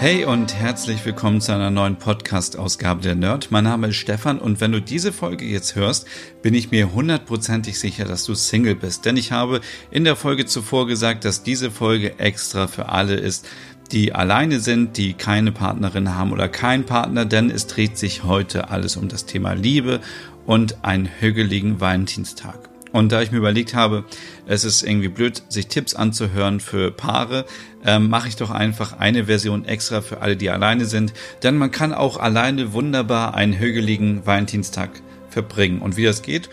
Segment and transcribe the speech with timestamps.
[0.00, 3.50] Hey und herzlich willkommen zu einer neuen Podcast-Ausgabe der Nerd.
[3.50, 6.06] Mein Name ist Stefan und wenn du diese Folge jetzt hörst,
[6.40, 9.04] bin ich mir hundertprozentig sicher, dass du Single bist.
[9.04, 9.60] Denn ich habe
[9.90, 13.46] in der Folge zuvor gesagt, dass diese Folge extra für alle ist,
[13.92, 18.70] die alleine sind, die keine Partnerin haben oder keinen Partner, denn es dreht sich heute
[18.70, 20.00] alles um das Thema Liebe
[20.46, 22.69] und einen hügeligen Valentinstag.
[22.92, 24.04] Und da ich mir überlegt habe,
[24.46, 27.44] es ist irgendwie blöd, sich Tipps anzuhören für Paare,
[27.84, 31.12] ähm, mache ich doch einfach eine Version extra für alle, die alleine sind.
[31.42, 34.90] Denn man kann auch alleine wunderbar einen hügeligen Valentinstag
[35.28, 35.80] verbringen.
[35.80, 36.50] Und wie das geht,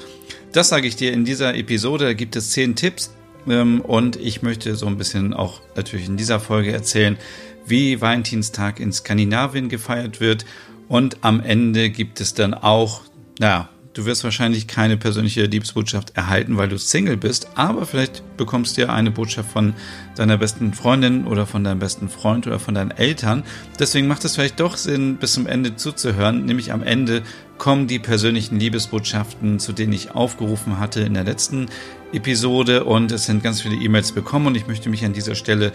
[0.52, 2.06] das sage ich dir in dieser Episode.
[2.06, 3.14] Da gibt es zehn Tipps.
[3.48, 7.18] Ähm, und ich möchte so ein bisschen auch natürlich in dieser Folge erzählen,
[7.66, 10.46] wie Valentinstag in Skandinavien gefeiert wird.
[10.88, 13.02] Und am Ende gibt es dann auch,
[13.40, 18.78] naja, Du wirst wahrscheinlich keine persönliche Liebesbotschaft erhalten, weil du Single bist, aber vielleicht bekommst
[18.78, 19.74] du ja eine Botschaft von
[20.16, 23.42] deiner besten Freundin oder von deinem besten Freund oder von deinen Eltern.
[23.80, 26.46] Deswegen macht es vielleicht doch Sinn, bis zum Ende zuzuhören.
[26.46, 27.24] Nämlich am Ende
[27.58, 31.66] kommen die persönlichen Liebesbotschaften, zu denen ich aufgerufen hatte in der letzten
[32.14, 32.84] Episode.
[32.84, 35.72] Und es sind ganz viele E-Mails bekommen und ich möchte mich an dieser Stelle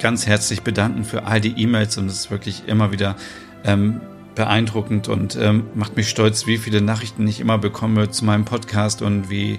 [0.00, 3.16] ganz herzlich bedanken für all die E-Mails und es ist wirklich immer wieder
[3.64, 4.00] ähm,
[4.38, 9.02] beeindruckend und ähm, macht mich stolz, wie viele Nachrichten ich immer bekomme zu meinem Podcast
[9.02, 9.58] und wie,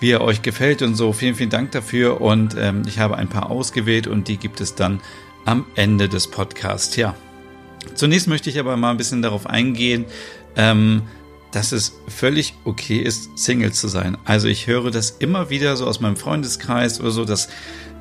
[0.00, 1.14] wie er euch gefällt und so.
[1.14, 4.74] Vielen, vielen Dank dafür und ähm, ich habe ein paar ausgewählt und die gibt es
[4.74, 5.00] dann
[5.46, 6.94] am Ende des Podcasts.
[6.96, 7.14] Ja,
[7.94, 10.04] zunächst möchte ich aber mal ein bisschen darauf eingehen,
[10.56, 11.02] ähm,
[11.50, 14.18] dass es völlig okay ist, Single zu sein.
[14.26, 17.48] Also ich höre das immer wieder so aus meinem Freundeskreis oder so, dass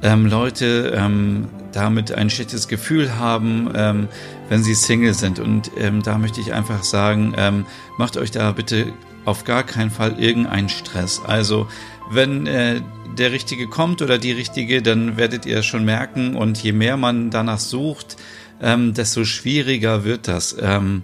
[0.03, 4.07] ähm, Leute ähm, damit ein schlechtes Gefühl haben, ähm,
[4.49, 5.39] wenn sie Single sind.
[5.39, 7.65] Und ähm, da möchte ich einfach sagen, ähm,
[7.97, 8.93] macht euch da bitte
[9.25, 11.21] auf gar keinen Fall irgendeinen Stress.
[11.25, 11.67] Also
[12.09, 12.81] wenn äh,
[13.17, 16.35] der Richtige kommt oder die Richtige, dann werdet ihr schon merken.
[16.35, 18.17] Und je mehr man danach sucht,
[18.61, 20.55] ähm, desto schwieriger wird das.
[20.59, 21.03] Ähm,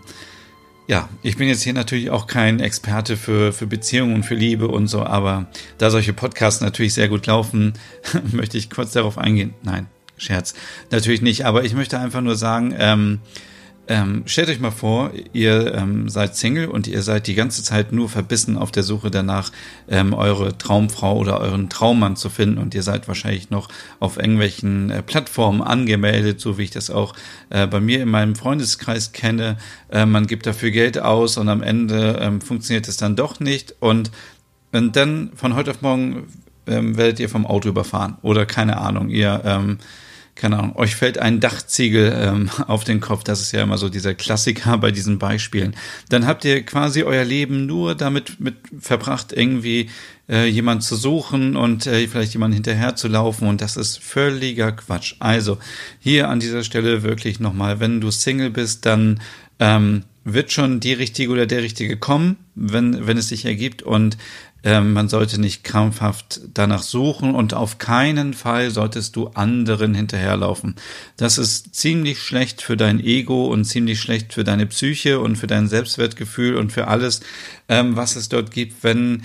[0.88, 4.68] ja, ich bin jetzt hier natürlich auch kein Experte für, für Beziehungen und für Liebe
[4.68, 7.74] und so, aber da solche Podcasts natürlich sehr gut laufen,
[8.32, 9.54] möchte ich kurz darauf eingehen.
[9.64, 9.88] Nein,
[10.18, 10.54] Scherz.
[10.92, 13.20] Natürlich nicht, aber ich möchte einfach nur sagen, ähm,
[13.86, 17.92] ähm, stellt euch mal vor, ihr ähm, seid Single und ihr seid die ganze Zeit
[17.92, 19.52] nur verbissen auf der Suche danach,
[19.90, 23.68] ähm, eure Traumfrau oder euren Traummann zu finden und ihr seid wahrscheinlich noch
[24.00, 27.14] auf irgendwelchen äh, Plattformen angemeldet, so wie ich das auch
[27.50, 29.58] äh, bei mir in meinem Freundeskreis kenne.
[29.92, 33.76] Äh, man gibt dafür Geld aus und am Ende ähm, funktioniert es dann doch nicht
[33.82, 34.12] und,
[34.72, 36.28] und dann von heute auf morgen
[36.68, 39.80] ähm, werdet ihr vom Auto überfahren oder keine Ahnung, ihr ähm,
[40.36, 43.90] keine Ahnung, euch fällt ein Dachziegel ähm, auf den Kopf, das ist ja immer so
[43.90, 45.76] dieser Klassiker bei diesen Beispielen,
[46.10, 49.90] dann habt ihr quasi euer Leben nur damit mit verbracht, irgendwie
[50.30, 54.72] äh, jemand zu suchen und äh, vielleicht jemand hinterher zu laufen und das ist völliger
[54.72, 55.16] Quatsch.
[55.20, 55.58] Also
[56.00, 59.20] hier an dieser Stelle wirklich nochmal, wenn du Single bist, dann
[59.60, 63.82] ähm, wird schon die richtige oder der richtige kommen, wenn, wenn es sich ergibt.
[63.84, 64.18] Und
[64.64, 70.76] ähm, man sollte nicht krampfhaft danach suchen und auf keinen Fall solltest du anderen hinterherlaufen.
[71.18, 75.48] Das ist ziemlich schlecht für dein Ego und ziemlich schlecht für deine Psyche und für
[75.48, 77.22] dein Selbstwertgefühl und für alles,
[77.68, 79.24] ähm, was es dort gibt, wenn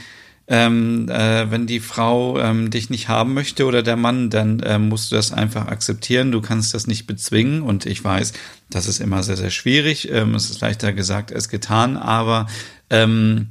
[0.51, 4.79] ähm, äh, wenn die Frau ähm, dich nicht haben möchte oder der Mann, dann äh,
[4.79, 6.33] musst du das einfach akzeptieren.
[6.33, 8.33] Du kannst das nicht bezwingen und ich weiß,
[8.71, 10.11] das ist immer sehr, sehr schwierig.
[10.11, 12.47] Ähm, es ist leichter gesagt als getan, aber
[12.89, 13.49] ähm,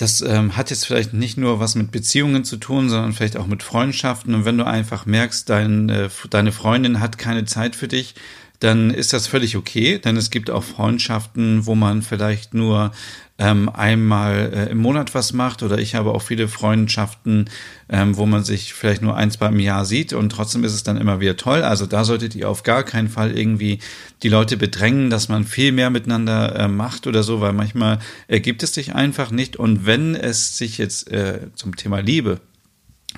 [0.00, 3.46] das ähm, hat jetzt vielleicht nicht nur was mit Beziehungen zu tun, sondern vielleicht auch
[3.46, 4.34] mit Freundschaften.
[4.34, 8.14] Und wenn du einfach merkst, dein, äh, deine Freundin hat keine Zeit für dich,
[8.60, 12.92] dann ist das völlig okay, denn es gibt auch Freundschaften, wo man vielleicht nur
[13.38, 17.48] ähm, einmal äh, im Monat was macht oder ich habe auch viele Freundschaften,
[17.88, 20.82] ähm, wo man sich vielleicht nur ein, zwei im Jahr sieht und trotzdem ist es
[20.82, 21.62] dann immer wieder toll.
[21.62, 23.78] Also da solltet ihr auf gar keinen Fall irgendwie
[24.22, 27.98] die Leute bedrängen, dass man viel mehr miteinander äh, macht oder so, weil manchmal
[28.28, 32.40] ergibt es sich einfach nicht und wenn es sich jetzt äh, zum Thema Liebe,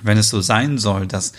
[0.03, 1.33] wenn es so sein soll, dass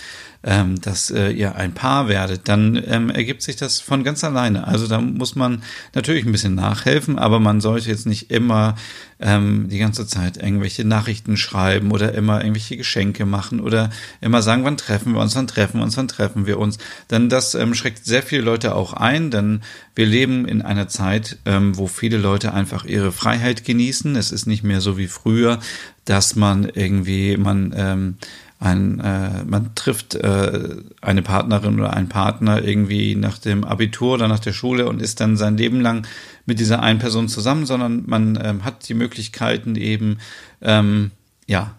[0.45, 4.67] ähm, dass äh, ihr ein Paar werdet, dann ähm, ergibt sich das von ganz alleine.
[4.67, 5.63] Also da muss man
[5.95, 8.75] natürlich ein bisschen nachhelfen, aber man sollte jetzt nicht immer
[9.21, 14.65] ähm, die ganze Zeit irgendwelche Nachrichten schreiben oder immer irgendwelche Geschenke machen oder immer sagen,
[14.65, 16.77] wann treffen wir uns, wann treffen wir uns, wann treffen wir uns.
[17.11, 19.63] Denn das ähm, schreckt sehr viele Leute auch ein, denn
[19.95, 24.15] wir leben in einer Zeit, ähm, wo viele Leute einfach ihre Freiheit genießen.
[24.17, 25.59] Es ist nicht mehr so wie früher,
[26.05, 28.17] dass man irgendwie, man ähm,
[28.65, 34.29] ein, äh, man trifft äh, eine Partnerin oder einen Partner irgendwie nach dem Abitur oder
[34.29, 36.07] nach der Schule und ist dann sein Leben lang
[36.47, 40.19] mit dieser einen Person zusammen, sondern man ähm, hat die Möglichkeiten eben,
[40.63, 41.11] ähm,
[41.47, 41.77] ja,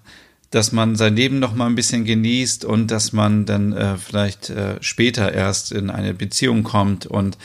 [0.51, 4.49] dass man sein Leben noch mal ein bisschen genießt und dass man dann äh, vielleicht
[4.49, 7.37] äh, später erst in eine Beziehung kommt und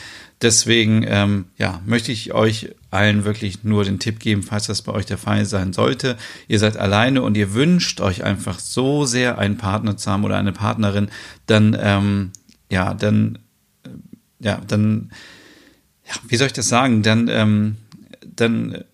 [0.43, 4.93] deswegen ähm, ja möchte ich euch allen wirklich nur den Tipp geben, falls das bei
[4.93, 6.17] euch der Fall sein sollte.
[6.49, 10.39] Ihr seid alleine und ihr wünscht euch einfach so sehr einen Partner zu haben oder
[10.39, 11.09] eine Partnerin,
[11.47, 12.31] dann ähm,
[12.71, 13.39] ja, dann
[13.85, 13.89] äh,
[14.41, 15.11] ja, dann
[16.07, 17.03] ja, wie soll ich das sagen?
[17.03, 17.77] Dann ähm,
[18.35, 18.85] dann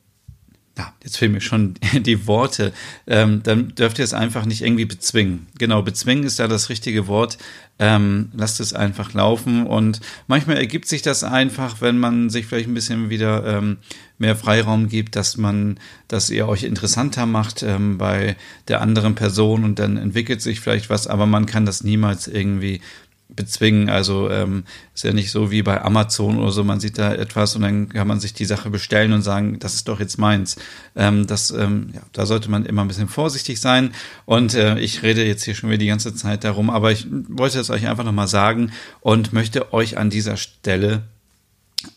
[0.79, 2.73] ja, jetzt fehlen mir schon die Worte,
[3.07, 5.47] ähm, dann dürft ihr es einfach nicht irgendwie bezwingen.
[5.59, 7.39] Genau, bezwingen ist da das richtige Wort.
[7.79, 12.69] Ähm, lasst es einfach laufen und manchmal ergibt sich das einfach, wenn man sich vielleicht
[12.69, 13.77] ein bisschen wieder ähm,
[14.17, 15.79] mehr Freiraum gibt, dass man,
[16.09, 18.37] dass ihr euch interessanter macht ähm, bei
[18.69, 22.81] der anderen Person und dann entwickelt sich vielleicht was, aber man kann das niemals irgendwie
[23.29, 23.89] bezwingen.
[23.89, 24.65] Also ähm,
[24.95, 27.89] ist ja nicht so wie bei Amazon oder so, man sieht da etwas und dann
[27.89, 30.57] kann man sich die Sache bestellen und sagen, das ist doch jetzt meins.
[30.95, 33.93] Ähm, das, ähm, ja, da sollte man immer ein bisschen vorsichtig sein.
[34.25, 37.59] Und äh, ich rede jetzt hier schon wieder die ganze Zeit darum, aber ich wollte
[37.59, 41.03] es euch einfach nochmal sagen und möchte euch an dieser Stelle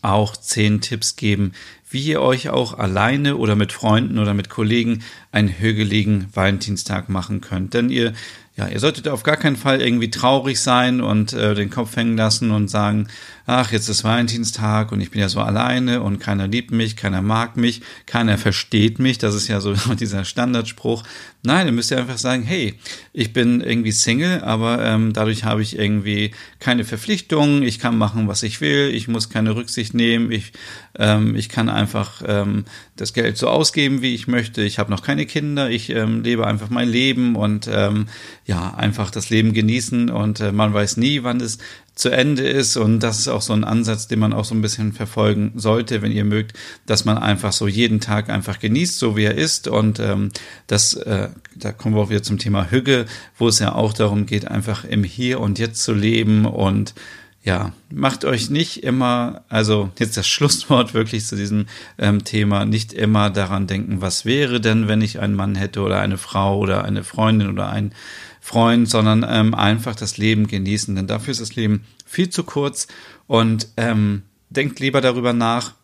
[0.02, 1.52] auch zehn Tipps geben,
[1.88, 5.02] wie ihr euch auch alleine oder mit Freunden oder mit Kollegen
[5.32, 7.74] einen hügeligen Valentinstag machen könnt.
[7.74, 8.12] Denn ihr
[8.60, 12.16] ja, ihr solltet auf gar keinen Fall irgendwie traurig sein und äh, den Kopf hängen
[12.16, 13.08] lassen und sagen,
[13.50, 17.20] ach, jetzt ist Valentinstag und ich bin ja so alleine und keiner liebt mich, keiner
[17.20, 19.18] mag mich, keiner versteht mich.
[19.18, 21.02] Das ist ja so dieser Standardspruch.
[21.42, 22.74] Nein, ihr müsst ja einfach sagen, hey,
[23.12, 26.30] ich bin irgendwie Single, aber ähm, dadurch habe ich irgendwie
[26.60, 30.52] keine Verpflichtungen, ich kann machen, was ich will, ich muss keine Rücksicht nehmen, ich,
[30.96, 34.62] ähm, ich kann einfach ähm, das Geld so ausgeben, wie ich möchte.
[34.62, 38.06] Ich habe noch keine Kinder, ich ähm, lebe einfach mein Leben und ähm,
[38.46, 41.58] ja, einfach das Leben genießen und äh, man weiß nie, wann es
[42.00, 42.76] zu Ende ist.
[42.76, 46.02] Und das ist auch so ein Ansatz, den man auch so ein bisschen verfolgen sollte,
[46.02, 46.56] wenn ihr mögt,
[46.86, 49.68] dass man einfach so jeden Tag einfach genießt, so wie er ist.
[49.68, 50.30] Und ähm,
[50.66, 53.06] das, äh, da kommen wir auch wieder zum Thema Hüge,
[53.38, 56.94] wo es ja auch darum geht, einfach im Hier und Jetzt zu leben und
[57.42, 61.66] ja, macht euch nicht immer, also jetzt das Schlusswort wirklich zu diesem
[61.98, 66.00] ähm, Thema, nicht immer daran denken, was wäre denn, wenn ich einen Mann hätte oder
[66.00, 67.92] eine Frau oder eine Freundin oder ein
[68.40, 70.94] Freund, sondern ähm, einfach das Leben genießen.
[70.96, 72.88] Denn dafür ist das Leben viel zu kurz.
[73.26, 75.74] Und ähm, denkt lieber darüber nach,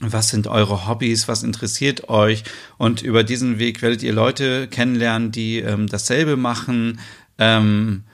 [0.00, 2.44] was sind eure Hobbys, was interessiert euch?
[2.78, 6.98] Und über diesen Weg werdet ihr Leute kennenlernen, die ähm, dasselbe machen,
[7.38, 8.04] ähm,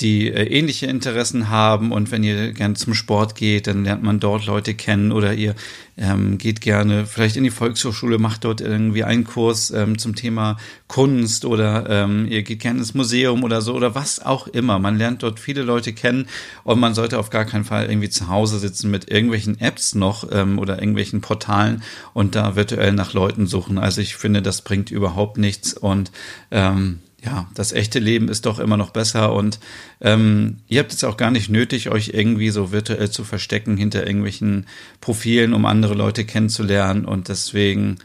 [0.00, 4.20] die äh, ähnliche Interessen haben und wenn ihr gerne zum Sport geht, dann lernt man
[4.20, 5.54] dort Leute kennen oder ihr
[5.96, 10.58] ähm, geht gerne vielleicht in die Volkshochschule, macht dort irgendwie einen Kurs ähm, zum Thema
[10.86, 14.78] Kunst oder ähm, ihr geht gerne ins Museum oder so oder was auch immer.
[14.78, 16.26] Man lernt dort viele Leute kennen
[16.62, 20.28] und man sollte auf gar keinen Fall irgendwie zu Hause sitzen mit irgendwelchen Apps noch
[20.30, 21.82] ähm, oder irgendwelchen Portalen
[22.12, 23.78] und da virtuell nach Leuten suchen.
[23.78, 26.12] Also ich finde, das bringt überhaupt nichts und
[26.50, 29.58] ähm, ja, das echte Leben ist doch immer noch besser und
[30.00, 34.06] ähm, ihr habt es auch gar nicht nötig, euch irgendwie so virtuell zu verstecken hinter
[34.06, 34.66] irgendwelchen
[35.00, 37.96] Profilen, um andere Leute kennenzulernen und deswegen,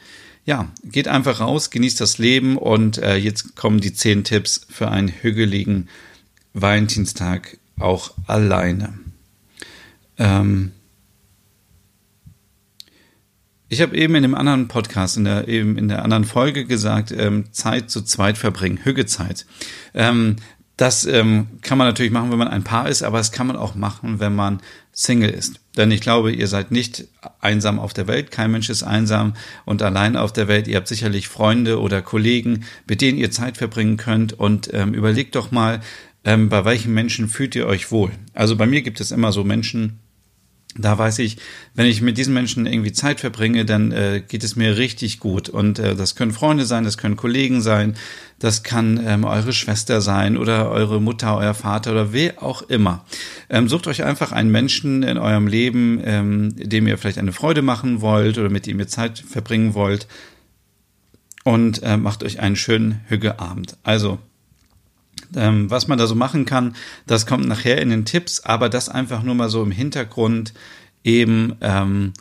[0.45, 4.89] ja, geht einfach raus, genießt das Leben und äh, jetzt kommen die zehn Tipps für
[4.89, 5.89] einen hügeligen
[6.53, 8.93] Valentinstag auch alleine.
[10.17, 10.71] Ähm,
[13.71, 17.13] ich habe eben in dem anderen Podcast, in der, eben in der anderen Folge gesagt,
[17.17, 19.45] ähm, Zeit zu zweit verbringen, Hüggezeit.
[19.93, 20.35] Ähm,
[20.75, 23.55] das ähm, kann man natürlich machen, wenn man ein Paar ist, aber das kann man
[23.55, 24.59] auch machen, wenn man
[24.91, 25.61] Single ist.
[25.77, 27.07] Denn ich glaube, ihr seid nicht
[27.39, 28.29] einsam auf der Welt.
[28.29, 30.67] Kein Mensch ist einsam und allein auf der Welt.
[30.67, 34.33] Ihr habt sicherlich Freunde oder Kollegen, mit denen ihr Zeit verbringen könnt.
[34.33, 35.79] Und ähm, überlegt doch mal,
[36.25, 38.11] ähm, bei welchen Menschen fühlt ihr euch wohl?
[38.33, 40.01] Also bei mir gibt es immer so Menschen,
[40.77, 41.37] da weiß ich,
[41.75, 45.49] wenn ich mit diesen Menschen irgendwie Zeit verbringe, dann äh, geht es mir richtig gut.
[45.49, 47.95] Und äh, das können Freunde sein, das können Kollegen sein,
[48.39, 53.05] das kann ähm, eure Schwester sein oder eure Mutter, euer Vater oder wer auch immer.
[53.49, 57.61] Ähm, sucht euch einfach einen Menschen in eurem Leben, ähm, dem ihr vielleicht eine Freude
[57.61, 60.07] machen wollt oder mit dem ihr Zeit verbringen wollt
[61.43, 63.77] und äh, macht euch einen schönen Hügeabend.
[63.83, 64.19] Also
[65.35, 66.75] Ähm, was man da so machen kann,
[67.07, 70.53] das kommt nachher in den Tipps, aber das einfach nur mal so im Hintergrund
[71.03, 72.13] eben, ähm,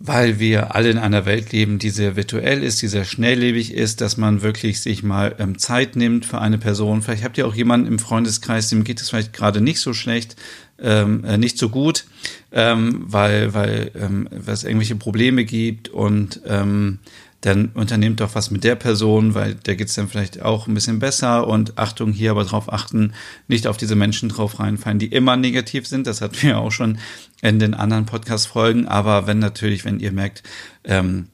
[0.00, 4.00] weil wir alle in einer Welt leben, die sehr virtuell ist, die sehr schnelllebig ist,
[4.00, 7.02] dass man wirklich sich mal ähm, Zeit nimmt für eine Person.
[7.02, 10.36] Vielleicht habt ihr auch jemanden im Freundeskreis, dem geht es vielleicht gerade nicht so schlecht,
[10.80, 12.04] ähm, äh, nicht so gut,
[12.52, 17.00] ähm, weil, weil ähm, es irgendwelche Probleme gibt und ähm,
[17.40, 20.98] dann unternehmt doch was mit der Person, weil der geht's dann vielleicht auch ein bisschen
[20.98, 23.12] besser und Achtung hier aber drauf achten,
[23.46, 26.06] nicht auf diese Menschen drauf reinfallen, die immer negativ sind.
[26.06, 26.98] Das hatten wir auch schon
[27.40, 28.88] in den anderen Podcast-Folgen.
[28.88, 30.42] Aber wenn natürlich, wenn ihr merkt,
[30.82, 31.28] ähm,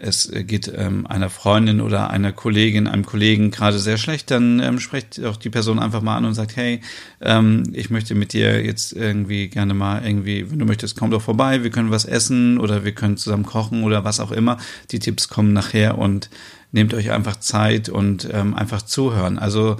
[0.00, 4.78] es geht ähm, einer Freundin oder einer Kollegin, einem Kollegen gerade sehr schlecht, dann ähm,
[4.78, 6.80] sprecht doch die Person einfach mal an und sagt, hey,
[7.20, 11.22] ähm, ich möchte mit dir jetzt irgendwie gerne mal irgendwie, wenn du möchtest, komm doch
[11.22, 14.58] vorbei, wir können was essen oder wir können zusammen kochen oder was auch immer.
[14.92, 16.30] Die Tipps kommen nachher und
[16.70, 19.36] nehmt euch einfach Zeit und ähm, einfach zuhören.
[19.36, 19.78] Also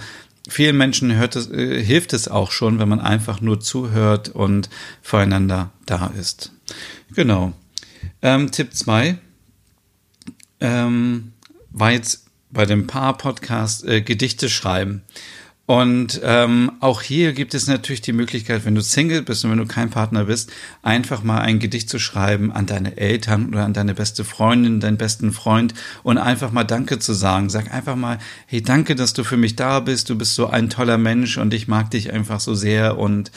[0.49, 4.69] vielen Menschen hört es, äh, hilft es auch schon, wenn man einfach nur zuhört und
[5.01, 6.53] füreinander da ist.
[7.15, 7.53] Genau.
[8.21, 9.19] Ähm, Tipp zwei
[10.61, 11.33] ähm,
[11.71, 15.03] war jetzt bei dem Paar-Podcast äh, Gedichte schreiben.
[15.69, 19.59] Und ähm, auch hier gibt es natürlich die Möglichkeit, wenn du Single bist und wenn
[19.59, 20.51] du kein Partner bist,
[20.81, 24.97] einfach mal ein Gedicht zu schreiben an deine Eltern oder an deine beste Freundin, deinen
[24.97, 27.51] besten Freund und einfach mal Danke zu sagen.
[27.51, 30.09] Sag einfach mal, hey, danke, dass du für mich da bist.
[30.09, 32.97] Du bist so ein toller Mensch und ich mag dich einfach so sehr.
[32.97, 33.31] Und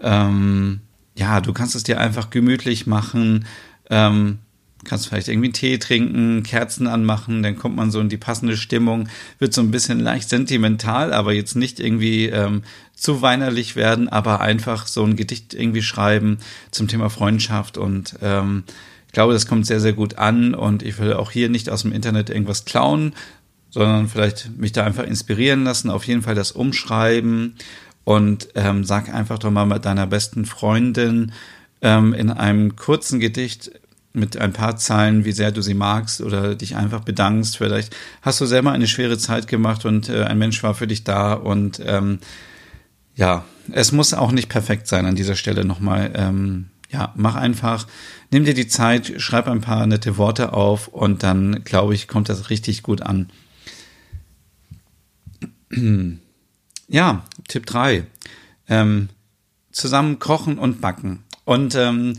[0.00, 0.80] ähm,
[1.16, 3.46] ja, du kannst es dir einfach gemütlich machen.
[3.90, 4.40] Ähm,
[4.86, 9.08] kannst vielleicht irgendwie Tee trinken, Kerzen anmachen, dann kommt man so in die passende Stimmung,
[9.38, 12.62] wird so ein bisschen leicht sentimental, aber jetzt nicht irgendwie ähm,
[12.94, 16.38] zu weinerlich werden, aber einfach so ein Gedicht irgendwie schreiben
[16.70, 18.64] zum Thema Freundschaft und ähm,
[19.06, 21.82] ich glaube, das kommt sehr, sehr gut an und ich will auch hier nicht aus
[21.82, 23.14] dem Internet irgendwas klauen,
[23.70, 27.56] sondern vielleicht mich da einfach inspirieren lassen, auf jeden Fall das umschreiben
[28.04, 31.32] und ähm, sag einfach doch mal mit deiner besten Freundin
[31.82, 33.72] ähm, in einem kurzen Gedicht,
[34.16, 37.58] mit ein paar Zeilen, wie sehr du sie magst oder dich einfach bedankst.
[37.58, 41.04] Vielleicht hast du selber eine schwere Zeit gemacht und äh, ein Mensch war für dich
[41.04, 42.18] da und ähm,
[43.14, 46.12] ja, es muss auch nicht perfekt sein an dieser Stelle nochmal.
[46.14, 47.86] Ähm, ja, mach einfach,
[48.30, 52.28] nimm dir die Zeit, schreib ein paar nette Worte auf und dann, glaube ich, kommt
[52.28, 53.28] das richtig gut an.
[56.88, 58.06] Ja, Tipp 3.
[58.68, 59.08] Ähm,
[59.72, 61.24] zusammen kochen und backen.
[61.44, 62.18] Und ähm,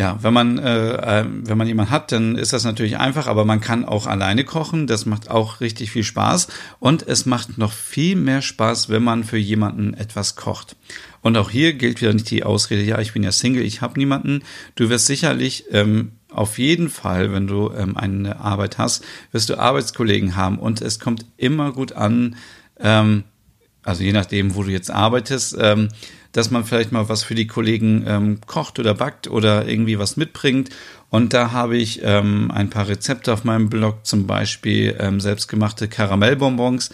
[0.00, 3.44] ja, wenn man, äh, äh, wenn man jemanden hat, dann ist das natürlich einfach, aber
[3.44, 4.86] man kann auch alleine kochen.
[4.86, 6.48] Das macht auch richtig viel Spaß.
[6.78, 10.74] Und es macht noch viel mehr Spaß, wenn man für jemanden etwas kocht.
[11.20, 13.98] Und auch hier gilt wieder nicht die Ausrede, ja, ich bin ja Single, ich habe
[13.98, 14.42] niemanden.
[14.74, 19.58] Du wirst sicherlich ähm, auf jeden Fall, wenn du ähm, eine Arbeit hast, wirst du
[19.58, 20.58] Arbeitskollegen haben.
[20.58, 22.36] Und es kommt immer gut an,
[22.78, 23.24] ähm,
[23.82, 25.88] also je nachdem, wo du jetzt arbeitest, ähm,
[26.32, 30.16] dass man vielleicht mal was für die Kollegen ähm, kocht oder backt oder irgendwie was
[30.16, 30.70] mitbringt.
[31.08, 35.88] Und da habe ich ähm, ein paar Rezepte auf meinem Blog, zum Beispiel ähm, selbstgemachte
[35.88, 36.90] Karamellbonbons.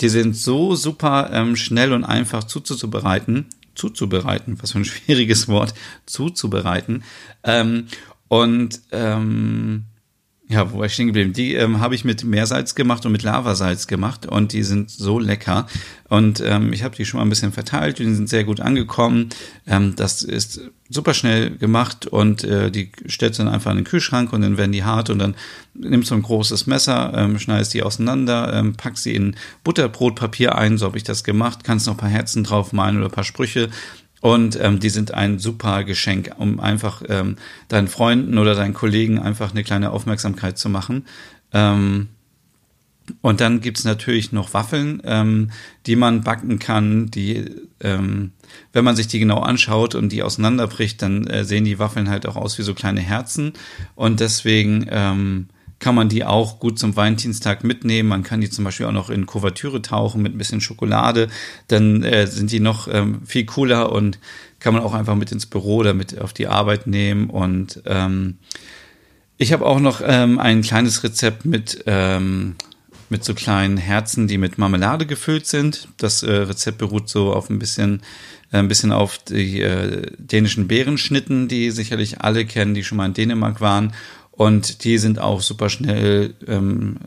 [0.00, 3.46] Die sind so super ähm, schnell und einfach zuzubereiten.
[3.74, 5.74] Zuzubereiten, was für ein schwieriges Wort,
[6.06, 7.02] zuzubereiten.
[7.42, 7.88] Ähm,
[8.28, 9.84] und ähm,
[10.48, 11.32] ja, wo war ich stehen geblieben?
[11.32, 15.18] Die ähm, habe ich mit Meersalz gemacht und mit Lavasalz gemacht und die sind so
[15.18, 15.66] lecker.
[16.08, 19.30] Und ähm, ich habe die schon mal ein bisschen verteilt, die sind sehr gut angekommen.
[19.66, 23.84] Ähm, das ist super schnell gemacht und äh, die stellst du dann einfach in den
[23.84, 25.34] Kühlschrank und dann werden die hart und dann
[25.74, 29.34] nimmst du ein großes Messer, ähm, schneidest die auseinander, ähm, packst sie in
[29.64, 33.06] Butterbrotpapier ein, so habe ich das gemacht, kannst noch ein paar Herzen drauf malen oder
[33.06, 33.68] ein paar Sprüche
[34.20, 37.36] und ähm, die sind ein super Geschenk, um einfach ähm,
[37.68, 41.06] deinen Freunden oder deinen Kollegen einfach eine kleine Aufmerksamkeit zu machen.
[41.52, 42.08] Ähm,
[43.20, 45.50] und dann gibt's natürlich noch Waffeln, ähm,
[45.86, 47.44] die man backen kann, die,
[47.80, 48.32] ähm,
[48.72, 52.26] wenn man sich die genau anschaut und die auseinanderbricht, dann äh, sehen die Waffeln halt
[52.26, 53.52] auch aus wie so kleine Herzen.
[53.94, 58.08] Und deswegen ähm, kann man die auch gut zum Valentinstag mitnehmen.
[58.08, 61.28] Man kann die zum Beispiel auch noch in Kuvertüre tauchen mit ein bisschen Schokolade.
[61.68, 64.18] Dann äh, sind die noch ähm, viel cooler und
[64.58, 67.28] kann man auch einfach mit ins Büro oder mit auf die Arbeit nehmen.
[67.28, 68.38] Und ähm,
[69.36, 72.56] ich habe auch noch ähm, ein kleines Rezept mit, ähm,
[73.10, 75.88] mit so kleinen Herzen, die mit Marmelade gefüllt sind.
[75.98, 78.00] Das äh, Rezept beruht so auf ein bisschen
[78.52, 83.06] äh, ein bisschen auf die äh, dänischen Beerenschnitten, die sicherlich alle kennen, die schon mal
[83.06, 83.92] in Dänemark waren.
[84.36, 86.98] Und die sind auch super schnell ähm,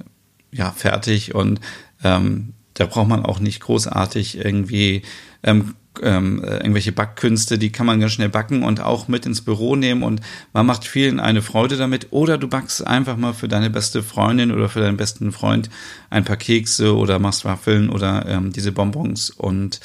[0.51, 1.35] ja, fertig.
[1.35, 1.59] Und
[2.03, 5.03] ähm, da braucht man auch nicht großartig irgendwie
[5.43, 9.41] ähm, ähm, äh, irgendwelche Backkünste, die kann man ganz schnell backen und auch mit ins
[9.41, 10.03] Büro nehmen.
[10.03, 10.21] Und
[10.53, 12.07] man macht vielen eine Freude damit.
[12.11, 15.69] Oder du backst einfach mal für deine beste Freundin oder für deinen besten Freund
[16.09, 19.29] ein paar Kekse oder machst Waffeln oder ähm, diese Bonbons.
[19.29, 19.79] Und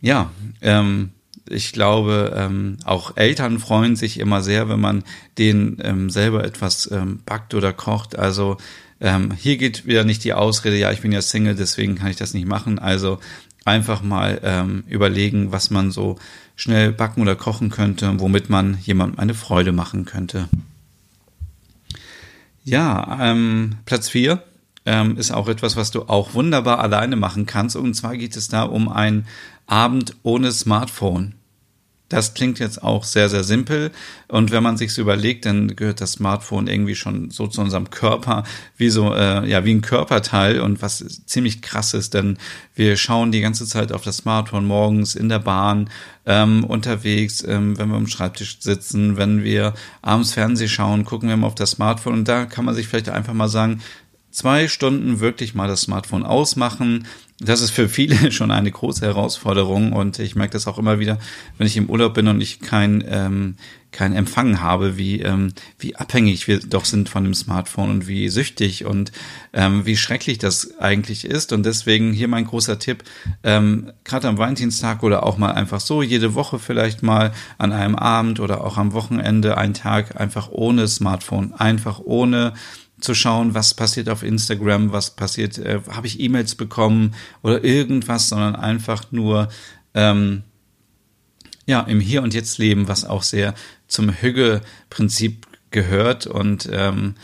[0.00, 1.10] ja, ähm,
[1.52, 5.04] ich glaube, ähm, auch Eltern freuen sich immer sehr, wenn man
[5.38, 8.18] denen ähm, selber etwas ähm, backt oder kocht.
[8.18, 8.56] Also
[9.00, 12.16] ähm, hier geht wieder nicht die Ausrede, ja, ich bin ja Single, deswegen kann ich
[12.16, 12.78] das nicht machen.
[12.78, 13.18] Also
[13.64, 16.18] einfach mal ähm, überlegen, was man so
[16.56, 20.48] schnell backen oder kochen könnte, womit man jemandem eine Freude machen könnte.
[22.64, 24.42] Ja, ähm, Platz 4
[24.86, 27.76] ähm, ist auch etwas, was du auch wunderbar alleine machen kannst.
[27.76, 29.26] Und zwar geht es da um einen
[29.66, 31.34] Abend ohne Smartphone.
[32.12, 33.90] Das klingt jetzt auch sehr, sehr simpel.
[34.28, 38.44] Und wenn man sich überlegt, dann gehört das Smartphone irgendwie schon so zu unserem Körper,
[38.76, 42.36] wie so, äh, ja, wie ein Körperteil und was ziemlich krass ist, denn
[42.74, 45.88] wir schauen die ganze Zeit auf das Smartphone morgens in der Bahn,
[46.26, 51.36] ähm, unterwegs, ähm, wenn wir am Schreibtisch sitzen, wenn wir abends Fernseh schauen, gucken wir
[51.38, 53.80] mal auf das Smartphone und da kann man sich vielleicht einfach mal sagen,
[54.30, 57.06] zwei Stunden wirklich mal das Smartphone ausmachen.
[57.44, 61.18] Das ist für viele schon eine große Herausforderung und ich merke das auch immer wieder,
[61.58, 63.56] wenn ich im Urlaub bin und ich kein ähm,
[63.90, 68.28] kein Empfang habe, wie ähm, wie abhängig wir doch sind von dem Smartphone und wie
[68.28, 69.12] süchtig und
[69.52, 71.52] ähm, wie schrecklich das eigentlich ist.
[71.52, 73.04] Und deswegen hier mein großer Tipp,
[73.44, 77.94] ähm, gerade am Valentinstag oder auch mal einfach so jede Woche vielleicht mal an einem
[77.94, 82.54] Abend oder auch am Wochenende einen Tag einfach ohne Smartphone, einfach ohne
[83.02, 88.28] zu schauen, was passiert auf Instagram, was passiert, äh, habe ich E-Mails bekommen oder irgendwas,
[88.28, 89.48] sondern einfach nur
[89.94, 90.42] ähm,
[91.66, 93.54] ja im Hier und Jetzt leben, was auch sehr
[93.88, 96.26] zum Hügge-Prinzip gehört.
[96.26, 97.14] Und ähm,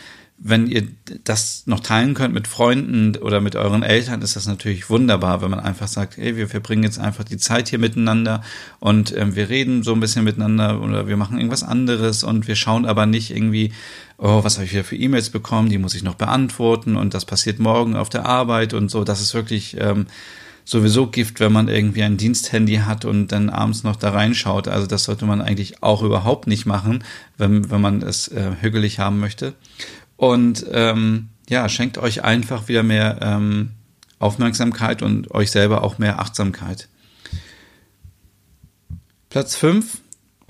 [0.41, 0.87] wenn ihr
[1.25, 5.51] das noch teilen könnt mit Freunden oder mit euren Eltern, ist das natürlich wunderbar, wenn
[5.51, 8.41] man einfach sagt, hey, wir verbringen jetzt einfach die Zeit hier miteinander
[8.79, 12.55] und ähm, wir reden so ein bisschen miteinander oder wir machen irgendwas anderes und wir
[12.55, 13.73] schauen aber nicht irgendwie,
[14.17, 17.25] oh, was habe ich wieder für E-Mails bekommen, die muss ich noch beantworten und das
[17.25, 19.03] passiert morgen auf der Arbeit und so.
[19.03, 20.07] Das ist wirklich ähm,
[20.69, 24.67] sowieso Gift, wenn man irgendwie ein Diensthandy hat und dann abends noch da reinschaut.
[24.67, 27.03] Also das sollte man eigentlich auch überhaupt nicht machen,
[27.37, 29.55] wenn, wenn man es äh, hügelig haben möchte.
[30.19, 33.71] Und ähm, ja, schenkt euch einfach wieder mehr ähm,
[34.19, 36.89] Aufmerksamkeit und euch selber auch mehr Achtsamkeit.
[39.29, 39.99] Platz 5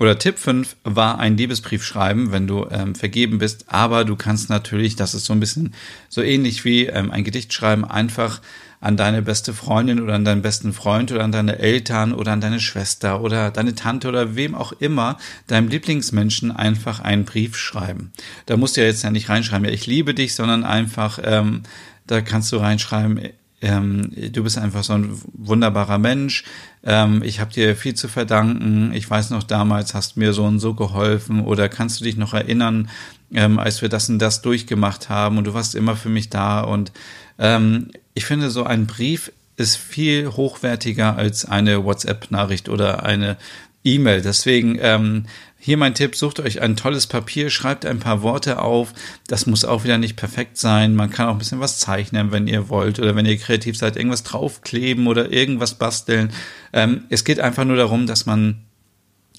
[0.00, 3.66] oder Tipp 5 war ein Liebesbrief schreiben, wenn du ähm, vergeben bist.
[3.68, 5.72] Aber du kannst natürlich, das ist so ein bisschen
[6.08, 8.42] so ähnlich wie ähm, ein Gedicht schreiben, einfach
[8.80, 12.40] an deine beste Freundin oder an deinen besten Freund oder an deine Eltern oder an
[12.40, 18.12] deine Schwester oder deine Tante oder wem auch immer, deinem Lieblingsmenschen einfach einen Brief schreiben.
[18.46, 21.62] Da musst du ja jetzt ja nicht reinschreiben, ja, ich liebe dich, sondern einfach, ähm,
[22.06, 23.20] da kannst du reinschreiben,
[23.62, 26.44] ähm, du bist einfach so ein wunderbarer Mensch.
[26.82, 28.92] Ähm, ich habe dir viel zu verdanken.
[28.94, 31.44] Ich weiß noch, damals hast mir so und so geholfen.
[31.44, 32.88] Oder kannst du dich noch erinnern,
[33.32, 36.60] ähm, als wir das und das durchgemacht haben und du warst immer für mich da.
[36.60, 36.90] Und
[37.38, 37.90] ähm,
[38.20, 43.38] ich finde, so ein Brief ist viel hochwertiger als eine WhatsApp-Nachricht oder eine
[43.82, 44.20] E-Mail.
[44.20, 45.24] Deswegen ähm,
[45.58, 48.92] hier mein Tipp, sucht euch ein tolles Papier, schreibt ein paar Worte auf.
[49.26, 50.94] Das muss auch wieder nicht perfekt sein.
[50.94, 52.98] Man kann auch ein bisschen was zeichnen, wenn ihr wollt.
[52.98, 56.30] Oder wenn ihr kreativ seid, irgendwas draufkleben oder irgendwas basteln.
[56.74, 58.66] Ähm, es geht einfach nur darum, dass man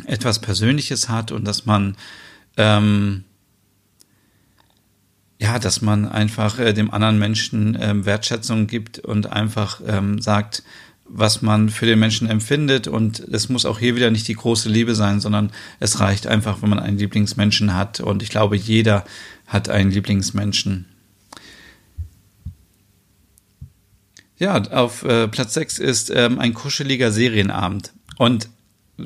[0.08, 1.96] etwas Persönliches hat und dass man
[2.58, 3.26] ähm,
[5.41, 10.62] ja, dass man einfach äh, dem anderen Menschen ähm, Wertschätzung gibt und einfach ähm, sagt,
[11.06, 12.88] was man für den Menschen empfindet.
[12.88, 16.62] Und es muss auch hier wieder nicht die große Liebe sein, sondern es reicht einfach,
[16.62, 18.01] wenn man einen Lieblingsmenschen hat.
[18.01, 19.04] Und ich glaube, jeder
[19.47, 20.86] hat einen Lieblingsmenschen.
[24.38, 27.93] Ja, auf äh, Platz 6 ist ähm, ein kuscheliger Serienabend.
[28.19, 28.47] Und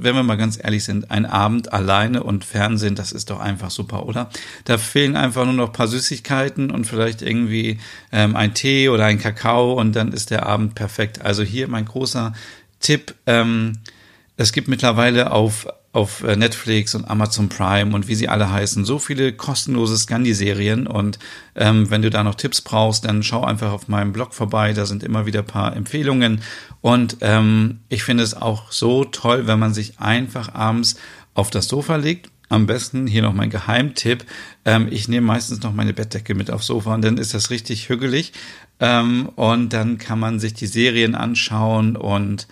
[0.03, 3.71] wenn wir mal ganz ehrlich sind, ein Abend alleine und Fernsehen, das ist doch einfach
[3.71, 4.29] super, oder?
[4.65, 7.79] Da fehlen einfach nur noch paar Süßigkeiten und vielleicht irgendwie
[8.11, 11.21] ähm, ein Tee oder ein Kakao und dann ist der Abend perfekt.
[11.21, 12.33] Also hier mein großer
[12.79, 13.15] Tipp.
[13.25, 13.79] Ähm,
[14.37, 18.83] es gibt mittlerweile auf auf äh, Netflix und Amazon Prime und wie sie alle heißen,
[18.83, 20.87] so viele kostenlose Scandi-Serien.
[20.87, 21.19] Und
[21.55, 24.85] ähm, wenn du da noch Tipps brauchst, dann schau einfach auf meinem Blog vorbei, da
[24.85, 26.41] sind immer wieder paar Empfehlungen.
[26.81, 30.97] Und ähm, ich finde es auch so toll, wenn man sich einfach abends
[31.33, 32.29] auf das Sofa legt.
[32.49, 34.25] Am besten hier noch mein Geheimtipp.
[34.65, 37.87] Ähm, ich nehme meistens noch meine Bettdecke mit aufs Sofa und dann ist das richtig
[37.87, 38.33] hügelig.
[38.81, 42.47] Ähm, und dann kann man sich die Serien anschauen und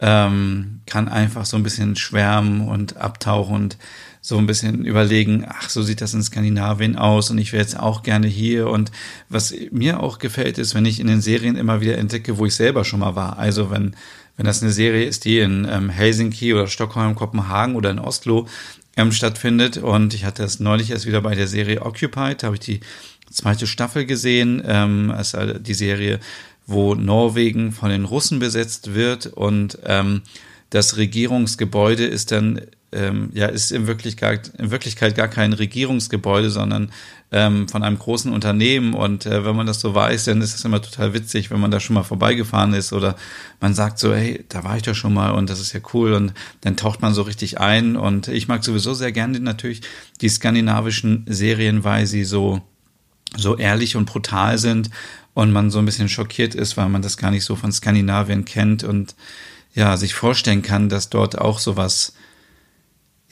[0.00, 3.76] ähm, kann einfach so ein bisschen schwärmen und abtauchen und
[4.22, 7.78] so ein bisschen überlegen, ach, so sieht das in Skandinavien aus und ich wäre jetzt
[7.78, 8.68] auch gerne hier.
[8.68, 8.90] Und
[9.28, 12.54] was mir auch gefällt, ist, wenn ich in den Serien immer wieder entdecke, wo ich
[12.54, 13.38] selber schon mal war.
[13.38, 13.94] Also wenn
[14.40, 18.46] wenn das eine Serie ist, die in ähm, Helsinki oder Stockholm, Kopenhagen oder in Oslo
[18.96, 19.76] ähm, stattfindet.
[19.76, 22.80] Und ich hatte das neulich erst wieder bei der Serie Occupied, da habe ich die
[23.30, 26.20] zweite Staffel gesehen, ähm, also die Serie,
[26.70, 30.22] wo Norwegen von den Russen besetzt wird und ähm,
[30.70, 32.60] das Regierungsgebäude ist dann
[32.92, 36.90] ähm, ja ist in Wirklichkeit, in Wirklichkeit gar kein Regierungsgebäude, sondern
[37.32, 38.94] ähm, von einem großen Unternehmen.
[38.94, 41.70] Und äh, wenn man das so weiß, dann ist es immer total witzig, wenn man
[41.70, 43.16] da schon mal vorbeigefahren ist oder
[43.60, 46.12] man sagt so, hey, da war ich doch schon mal und das ist ja cool.
[46.14, 47.96] Und dann taucht man so richtig ein.
[47.96, 49.82] Und ich mag sowieso sehr gerne natürlich
[50.20, 52.62] die skandinavischen Serien, weil sie so
[53.36, 54.90] so ehrlich und brutal sind
[55.34, 58.44] und man so ein bisschen schockiert ist, weil man das gar nicht so von Skandinavien
[58.44, 59.14] kennt und
[59.74, 62.14] ja, sich vorstellen kann, dass dort auch sowas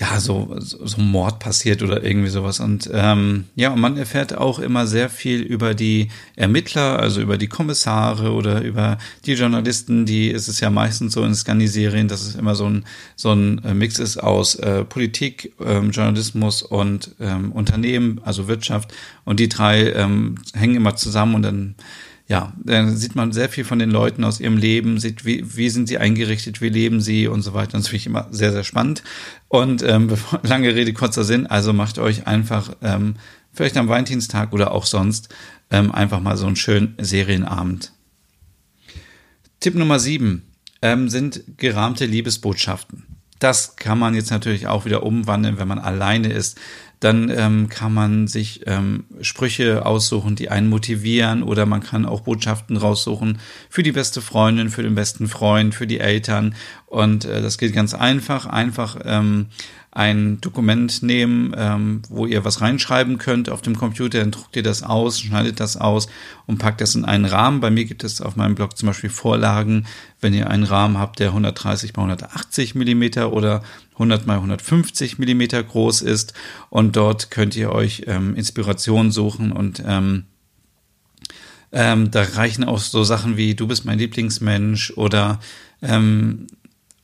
[0.01, 2.61] ja, so, so Mord passiert oder irgendwie sowas.
[2.61, 7.37] Und ähm, ja, und man erfährt auch immer sehr viel über die Ermittler, also über
[7.37, 12.23] die Kommissare oder über die Journalisten, die ist es ja meistens so in Skandinavien, dass
[12.23, 12.85] es immer so ein,
[13.17, 18.95] so ein äh, Mix ist aus äh, Politik, ähm, Journalismus und ähm, Unternehmen, also Wirtschaft.
[19.25, 21.75] Und die drei ähm, hängen immer zusammen und dann
[22.29, 25.71] ja, dann sieht man sehr viel von den Leuten aus ihrem Leben, sieht, wie, wie
[25.71, 27.73] sind sie eingerichtet, wie leben sie und so weiter.
[27.79, 29.03] Das finde ich immer sehr, sehr spannend.
[29.49, 30.13] Und ähm,
[30.43, 33.15] lange Rede, kurzer Sinn, also macht euch einfach ähm,
[33.55, 35.35] vielleicht am Valentinstag oder auch sonst
[35.71, 37.93] ähm, einfach mal so einen schönen Serienabend.
[39.61, 40.43] Tipp Nummer sieben
[40.83, 43.05] ähm, sind gerahmte Liebesbotschaften.
[43.39, 46.59] Das kann man jetzt natürlich auch wieder umwandeln, wenn man alleine ist
[47.01, 52.23] dann ähm, kann man sich ähm, Sprüche aussuchen, die einen motivieren oder man kann auch
[52.23, 53.39] Botschaften raussuchen
[53.71, 56.55] für die beste Freundin, für den besten Freund, für die Eltern
[56.89, 59.47] und äh, das geht ganz einfach, einfach ähm,
[59.91, 64.63] ein Dokument nehmen, ähm, wo ihr was reinschreiben könnt auf dem Computer, dann druckt ihr
[64.63, 66.09] das aus, schneidet das aus
[66.47, 67.61] und packt das in einen Rahmen.
[67.61, 69.87] Bei mir gibt es auf meinem Blog zum Beispiel Vorlagen,
[70.21, 73.63] wenn ihr einen Rahmen habt, der 130 mal 180 Millimeter oder
[73.95, 76.33] 100 mal 150 Millimeter groß ist.
[76.71, 80.25] Und dort könnt ihr euch ähm, Inspiration suchen und ähm,
[81.71, 85.39] ähm, da reichen auch so Sachen wie du bist mein Lieblingsmensch oder
[85.83, 86.47] ähm,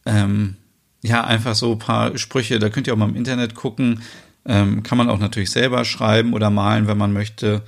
[0.07, 0.57] ähm,
[1.03, 4.03] ja, einfach so ein paar Sprüche, da könnt ihr auch mal im Internet gucken.
[4.47, 7.63] Ähm, kann man auch natürlich selber schreiben oder malen, wenn man möchte.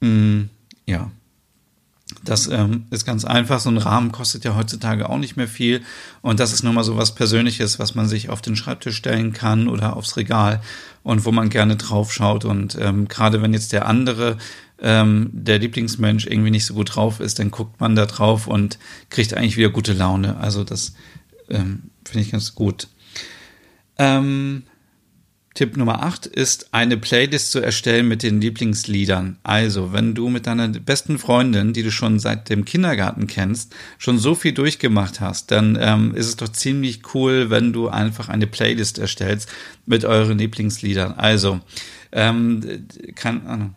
[0.00, 0.44] Mm,
[0.86, 1.10] ja,
[2.22, 3.60] das ähm, ist ganz einfach.
[3.60, 5.82] So ein Rahmen kostet ja heutzutage auch nicht mehr viel.
[6.22, 9.32] Und das ist nun mal so was Persönliches, was man sich auf den Schreibtisch stellen
[9.32, 10.60] kann oder aufs Regal
[11.02, 12.44] und wo man gerne drauf schaut.
[12.44, 14.36] Und ähm, gerade wenn jetzt der andere,
[14.80, 18.78] ähm, der Lieblingsmensch irgendwie nicht so gut drauf ist, dann guckt man da drauf und
[19.10, 20.36] kriegt eigentlich wieder gute Laune.
[20.36, 20.92] Also das
[21.48, 22.88] ähm, Finde ich ganz gut.
[23.98, 24.64] Ähm,
[25.54, 29.38] Tipp Nummer 8 ist, eine Playlist zu erstellen mit den Lieblingsliedern.
[29.42, 34.18] Also, wenn du mit deiner besten Freundin, die du schon seit dem Kindergarten kennst, schon
[34.18, 38.46] so viel durchgemacht hast, dann ähm, ist es doch ziemlich cool, wenn du einfach eine
[38.46, 39.48] Playlist erstellst
[39.86, 41.14] mit euren Lieblingsliedern.
[41.14, 41.60] Also,
[42.12, 43.74] ähm, kann,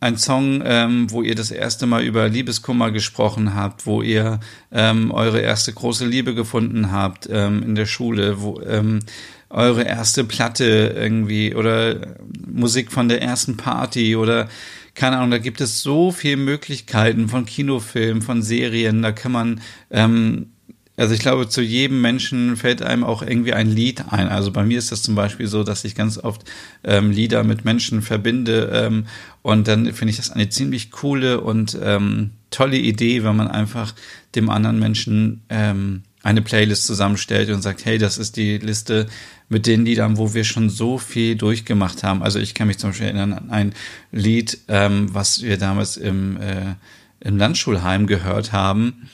[0.00, 5.10] ein Song, ähm, wo ihr das erste Mal über Liebeskummer gesprochen habt, wo ihr ähm,
[5.10, 9.00] eure erste große Liebe gefunden habt ähm, in der Schule, wo ähm,
[9.48, 14.48] eure erste Platte irgendwie oder Musik von der ersten Party oder
[14.94, 19.60] keine Ahnung, da gibt es so viele Möglichkeiten von Kinofilmen, von Serien, da kann man
[19.90, 20.52] ähm,
[20.96, 24.28] also ich glaube, zu jedem Menschen fällt einem auch irgendwie ein Lied ein.
[24.28, 26.44] Also bei mir ist das zum Beispiel so, dass ich ganz oft
[26.84, 29.06] ähm, Lieder mit Menschen verbinde ähm,
[29.42, 33.94] und dann finde ich das eine ziemlich coole und ähm, tolle Idee, wenn man einfach
[34.34, 39.06] dem anderen Menschen ähm, eine Playlist zusammenstellt und sagt, hey, das ist die Liste
[39.48, 42.22] mit den Liedern, wo wir schon so viel durchgemacht haben.
[42.22, 43.74] Also ich kann mich zum Beispiel erinnern an ein
[44.12, 46.74] Lied, ähm, was wir damals im, äh,
[47.20, 49.08] im Landschulheim gehört haben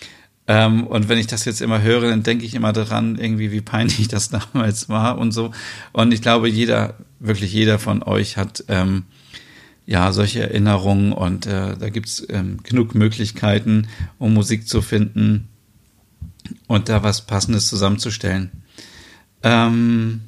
[0.48, 3.60] ähm, und wenn ich das jetzt immer höre, dann denke ich immer daran, irgendwie, wie
[3.60, 5.52] peinlich das damals war und so.
[5.92, 9.04] Und ich glaube, jeder, wirklich jeder von euch hat ähm,
[9.86, 15.48] ja solche Erinnerungen und äh, da gibt's ähm, genug Möglichkeiten, um Musik zu finden
[16.66, 18.50] und da was Passendes zusammenzustellen.
[19.42, 20.22] Ähm,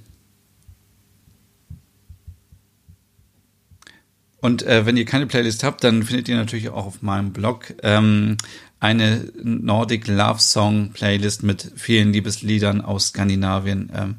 [4.40, 7.74] und äh, wenn ihr keine Playlist habt, dann findet ihr natürlich auch auf meinem Blog
[7.82, 8.36] ähm,
[8.80, 13.90] eine Nordic Love Song Playlist mit vielen Liebesliedern aus Skandinavien.
[13.94, 14.16] Ähm,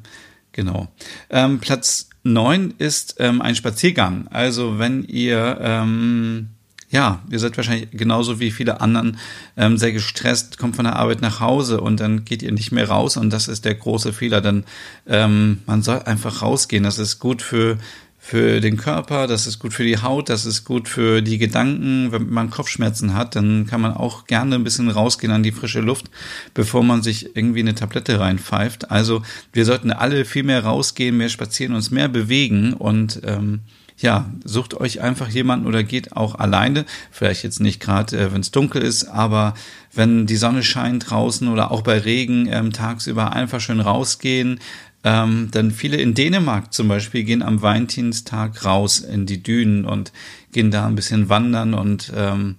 [0.52, 0.88] genau.
[1.30, 4.28] Ähm, Platz neun ist ähm, ein Spaziergang.
[4.28, 6.48] Also wenn ihr ähm,
[6.90, 9.18] ja, ihr seid wahrscheinlich genauso wie viele anderen
[9.56, 12.88] ähm, sehr gestresst, kommt von der Arbeit nach Hause und dann geht ihr nicht mehr
[12.88, 14.40] raus und das ist der große Fehler.
[14.40, 14.64] Denn
[15.06, 16.84] ähm, man soll einfach rausgehen.
[16.84, 17.78] Das ist gut für
[18.26, 22.10] für den Körper, das ist gut für die Haut, das ist gut für die Gedanken.
[22.10, 25.78] Wenn man Kopfschmerzen hat, dann kann man auch gerne ein bisschen rausgehen an die frische
[25.78, 26.06] Luft,
[26.52, 28.90] bevor man sich irgendwie eine Tablette reinpfeift.
[28.90, 33.60] Also wir sollten alle viel mehr rausgehen, mehr spazieren, uns mehr bewegen und ähm,
[33.98, 36.84] ja, sucht euch einfach jemanden oder geht auch alleine.
[37.10, 39.54] Vielleicht jetzt nicht gerade, äh, wenn es dunkel ist, aber
[39.94, 44.60] wenn die Sonne scheint draußen oder auch bei Regen ähm, tagsüber einfach schön rausgehen.
[45.06, 50.12] Ähm, denn viele in Dänemark zum Beispiel gehen am Valentinstag raus in die Dünen und
[50.50, 52.56] gehen da ein bisschen wandern und ähm,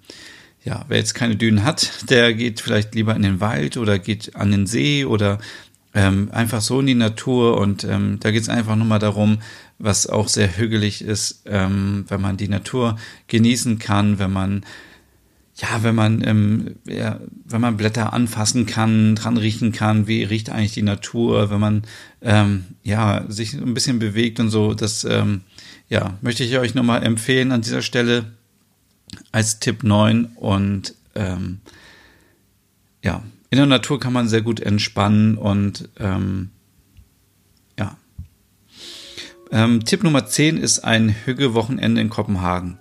[0.64, 4.38] ja, wer jetzt keine Dünen hat, der geht vielleicht lieber in den Wald oder geht
[4.38, 5.40] an den See oder
[5.94, 9.40] ähm, einfach so in die Natur und ähm, da geht es einfach nur mal darum,
[9.78, 14.64] was auch sehr hügelig ist, ähm, wenn man die Natur genießen kann, wenn man
[15.58, 20.50] ja, wenn man ähm, ja, wenn man Blätter anfassen kann, dran riechen kann, wie riecht
[20.50, 21.84] eigentlich die Natur, wenn man
[22.22, 25.42] ähm, ja sich ein bisschen bewegt und so, das ähm,
[25.90, 28.34] ja möchte ich euch nochmal empfehlen an dieser Stelle
[29.32, 31.60] als Tipp 9 und ähm,
[33.04, 36.50] ja, in der Natur kann man sehr gut entspannen und ähm,
[39.52, 42.78] ähm, Tipp Nummer 10 ist ein Hügge-Wochenende in Kopenhagen.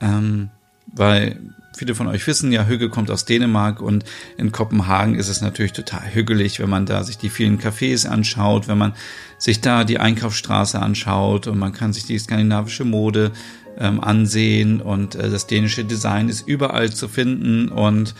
[0.00, 0.50] Ähm,
[0.86, 1.38] weil
[1.76, 4.04] viele von euch wissen ja, Hügge kommt aus Dänemark und
[4.36, 8.68] in Kopenhagen ist es natürlich total hügelig, wenn man da sich die vielen Cafés anschaut,
[8.68, 8.94] wenn man
[9.38, 13.32] sich da die Einkaufsstraße anschaut und man kann sich die skandinavische Mode
[13.78, 18.14] ähm, ansehen und äh, das dänische Design ist überall zu finden und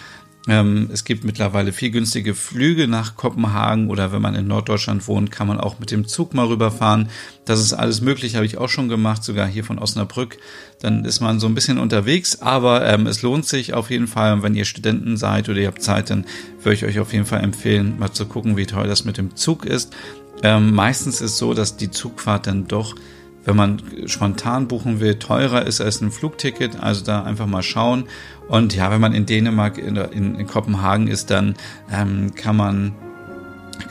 [0.48, 5.46] es gibt mittlerweile viel günstige Flüge nach Kopenhagen oder wenn man in Norddeutschland wohnt, kann
[5.46, 7.10] man auch mit dem Zug mal rüberfahren.
[7.44, 10.38] Das ist alles möglich, habe ich auch schon gemacht, sogar hier von Osnabrück.
[10.80, 14.32] Dann ist man so ein bisschen unterwegs, aber ähm, es lohnt sich auf jeden Fall.
[14.32, 16.26] Und wenn ihr Studenten seid oder ihr habt Zeit, dann
[16.60, 19.36] würde ich euch auf jeden Fall empfehlen, mal zu gucken, wie toll das mit dem
[19.36, 19.94] Zug ist.
[20.42, 22.96] Ähm, meistens ist so, dass die Zugfahrt dann doch
[23.44, 26.80] wenn man spontan buchen will, teurer ist als ein Flugticket.
[26.80, 28.04] Also da einfach mal schauen.
[28.48, 31.54] Und ja, wenn man in Dänemark, in, in, Kopenhagen ist, dann
[31.92, 32.94] ähm, kann man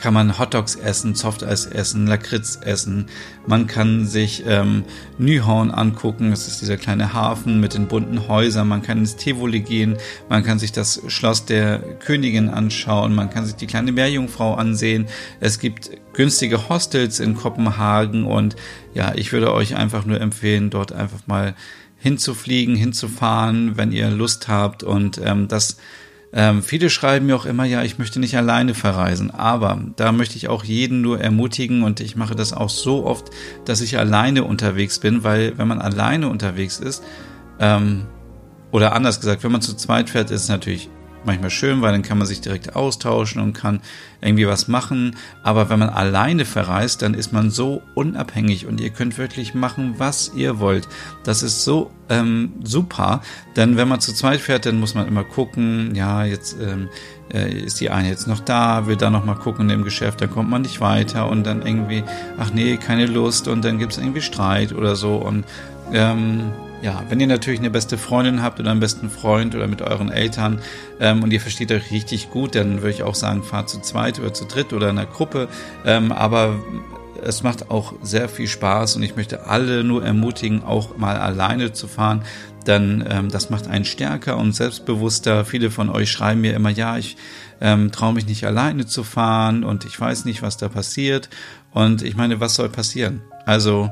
[0.00, 3.06] kann man Hotdogs essen, Softeis essen, Lakritz essen.
[3.46, 4.84] Man kann sich ähm,
[5.18, 6.30] Nyhorn angucken.
[6.30, 8.68] Das ist dieser kleine Hafen mit den bunten Häusern.
[8.68, 9.96] Man kann ins Tivoli gehen.
[10.28, 13.14] Man kann sich das Schloss der Königin anschauen.
[13.14, 15.06] Man kann sich die kleine Meerjungfrau ansehen.
[15.40, 18.56] Es gibt günstige Hostels in Kopenhagen und
[18.94, 21.54] ja, ich würde euch einfach nur empfehlen, dort einfach mal
[21.98, 25.76] hinzufliegen, hinzufahren, wenn ihr Lust habt und ähm, das
[26.34, 30.36] ähm, viele schreiben mir auch immer, ja, ich möchte nicht alleine verreisen, aber da möchte
[30.36, 33.30] ich auch jeden nur ermutigen und ich mache das auch so oft,
[33.66, 37.02] dass ich alleine unterwegs bin, weil wenn man alleine unterwegs ist,
[37.60, 38.06] ähm,
[38.70, 40.88] oder anders gesagt, wenn man zu zweit fährt, ist es natürlich
[41.24, 43.80] manchmal schön, weil dann kann man sich direkt austauschen und kann
[44.20, 45.16] irgendwie was machen.
[45.42, 49.94] Aber wenn man alleine verreist, dann ist man so unabhängig und ihr könnt wirklich machen,
[49.98, 50.88] was ihr wollt.
[51.24, 53.22] Das ist so ähm, super,
[53.56, 56.88] denn wenn man zu zweit fährt, dann muss man immer gucken, ja, jetzt ähm,
[57.32, 60.30] äh, ist die eine jetzt noch da, will da noch mal gucken im Geschäft, dann
[60.30, 62.04] kommt man nicht weiter und dann irgendwie,
[62.38, 65.44] ach nee, keine Lust und dann gibt es irgendwie Streit oder so und
[65.92, 69.82] ähm, ja, wenn ihr natürlich eine beste Freundin habt oder einen besten Freund oder mit
[69.82, 70.60] euren Eltern
[71.00, 74.18] ähm, und ihr versteht euch richtig gut, dann würde ich auch sagen, fahrt zu zweit
[74.18, 75.48] oder zu dritt oder in einer Gruppe.
[75.86, 76.56] Ähm, aber
[77.22, 81.72] es macht auch sehr viel Spaß und ich möchte alle nur ermutigen, auch mal alleine
[81.72, 82.22] zu fahren.
[82.66, 85.44] Denn ähm, das macht einen stärker und selbstbewusster.
[85.44, 87.16] Viele von euch schreiben mir immer, ja, ich
[87.60, 91.28] ähm, traue mich nicht alleine zu fahren und ich weiß nicht, was da passiert.
[91.70, 93.22] Und ich meine, was soll passieren?
[93.46, 93.90] Also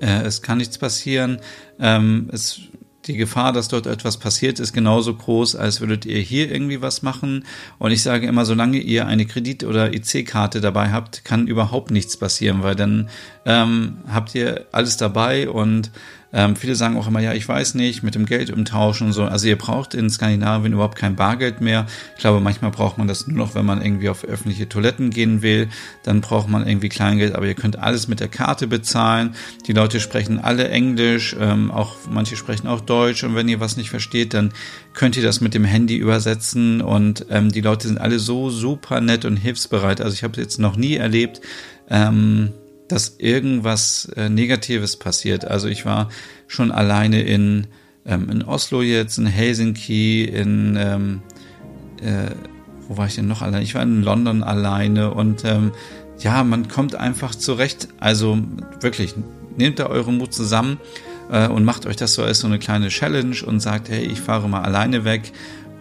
[0.00, 1.38] äh, es kann nichts passieren.
[1.78, 2.60] Ähm, es,
[3.06, 7.02] die Gefahr, dass dort etwas passiert, ist genauso groß, als würdet ihr hier irgendwie was
[7.02, 7.44] machen.
[7.78, 12.16] Und ich sage immer, solange ihr eine Kredit- oder IC-Karte dabei habt, kann überhaupt nichts
[12.16, 13.08] passieren, weil dann
[13.44, 15.90] ähm, habt ihr alles dabei und
[16.32, 19.24] ähm, viele sagen auch immer, ja, ich weiß nicht, mit dem Geld umtauschen und so.
[19.24, 21.86] Also ihr braucht in Skandinavien überhaupt kein Bargeld mehr.
[22.14, 25.42] Ich glaube, manchmal braucht man das nur noch, wenn man irgendwie auf öffentliche Toiletten gehen
[25.42, 25.68] will.
[26.04, 29.34] Dann braucht man irgendwie Kleingeld, aber ihr könnt alles mit der Karte bezahlen.
[29.66, 33.24] Die Leute sprechen alle Englisch, ähm, auch manche sprechen auch Deutsch.
[33.24, 34.52] Und wenn ihr was nicht versteht, dann
[34.94, 36.80] könnt ihr das mit dem Handy übersetzen.
[36.80, 40.00] Und ähm, die Leute sind alle so super nett und hilfsbereit.
[40.00, 41.42] Also ich habe jetzt noch nie erlebt,
[41.90, 42.52] ähm,
[42.92, 45.46] dass irgendwas äh, Negatives passiert.
[45.46, 46.10] Also ich war
[46.46, 47.66] schon alleine in,
[48.04, 51.22] ähm, in Oslo jetzt, in Helsinki, in, ähm,
[52.02, 52.32] äh,
[52.88, 53.64] wo war ich denn noch alleine?
[53.64, 55.72] Ich war in London alleine und ähm,
[56.18, 57.88] ja, man kommt einfach zurecht.
[57.98, 58.38] Also
[58.80, 59.14] wirklich,
[59.56, 60.78] nehmt da euren Mut zusammen
[61.30, 64.20] äh, und macht euch das so als so eine kleine Challenge und sagt, hey, ich
[64.20, 65.32] fahre mal alleine weg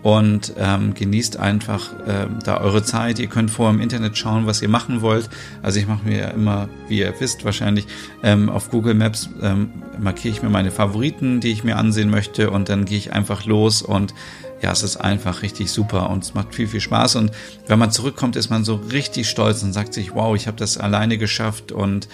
[0.04, 3.20] und ähm, genießt einfach äh, da eure Zeit.
[3.20, 5.30] Ihr könnt vorher im Internet schauen, was ihr machen wollt.
[5.62, 7.88] Also ich mache mir ja immer, wie ihr wisst wahrscheinlich,
[8.24, 12.50] ähm, auf Google Maps ähm, markiere ich mir meine Favoriten, die ich mir ansehen möchte
[12.50, 14.14] und dann gehe ich einfach los und
[14.62, 17.16] ja, es ist einfach richtig super und es macht viel, viel Spaß.
[17.16, 17.32] Und
[17.68, 20.78] wenn man zurückkommt, ist man so richtig stolz und sagt sich, wow, ich habe das
[20.78, 22.08] alleine geschafft und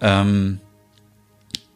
[0.00, 0.60] ähm,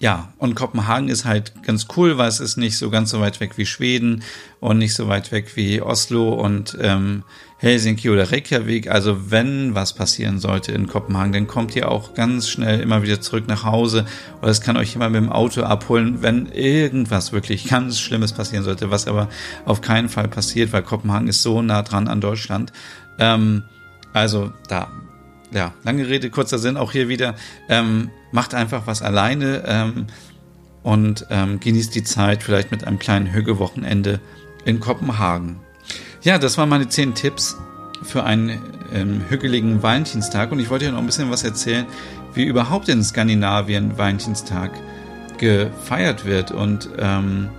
[0.05, 3.41] ja, und Kopenhagen ist halt ganz cool, weil es ist nicht so ganz so weit
[3.41, 4.23] weg wie Schweden
[4.61, 7.25] und nicht so weit weg wie Oslo und ähm,
[7.57, 8.91] Helsinki oder Reykjavik.
[8.91, 13.23] Also wenn was passieren sollte in Kopenhagen, dann kommt ihr auch ganz schnell immer wieder
[13.23, 14.05] zurück nach Hause
[14.43, 18.63] oder es kann euch immer mit dem Auto abholen, wenn irgendwas wirklich ganz Schlimmes passieren
[18.63, 19.31] sollte, was aber
[19.65, 22.75] auf keinen Fall passiert, weil Kopenhagen ist so nah dran an Deutschland.
[23.19, 23.63] Ähm,
[24.13, 24.91] also da
[25.55, 27.37] ja, lange Rede, kurzer Sinn, auch hier wieder,
[27.69, 30.07] ähm, macht einfach was alleine ähm,
[30.83, 34.19] und ähm, genießt die Zeit vielleicht mit einem kleinen Hügge-Wochenende
[34.65, 35.61] in Kopenhagen.
[36.23, 37.57] Ja, das waren meine zehn Tipps
[38.03, 38.61] für einen
[38.93, 41.87] ähm, hügeligen Valentinstag und ich wollte ja noch ein bisschen was erzählen,
[42.35, 44.73] wie überhaupt in Skandinavien Valentinstag
[45.39, 47.51] gefeiert wird und ähm,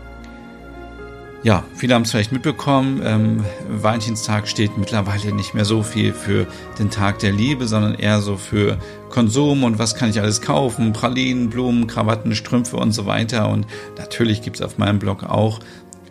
[1.42, 6.48] ja, viele haben es vielleicht mitbekommen, ähm, Valentinstag steht mittlerweile nicht mehr so viel für
[6.80, 8.78] den Tag der Liebe, sondern eher so für
[9.16, 13.48] Konsum und was kann ich alles kaufen, Pralinen, Blumen, Krawatten, Strümpfe und so weiter.
[13.48, 13.66] Und
[13.98, 15.62] natürlich gibt es auf meinem Blog auch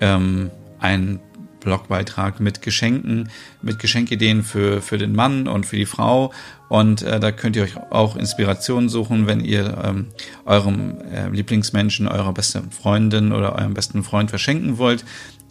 [0.01, 1.21] ähm, ein
[1.61, 3.29] Blogbeitrag mit Geschenken,
[3.61, 6.33] mit Geschenkideen für, für den Mann und für die Frau.
[6.71, 10.07] Und äh, da könnt ihr euch auch Inspirationen suchen, wenn ihr ähm,
[10.47, 15.05] eurem äh, Lieblingsmenschen, eurer besten Freundin oder eurem besten Freund verschenken wollt.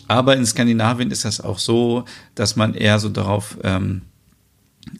[0.07, 4.01] Aber in Skandinavien ist das auch so, dass man eher so darauf, ähm,